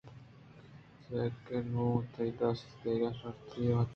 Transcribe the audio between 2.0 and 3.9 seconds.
تئی دست ءَ دگہ شرتری ئِے وَ نہ بیت